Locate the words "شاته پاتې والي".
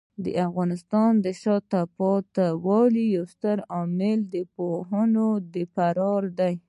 1.41-3.05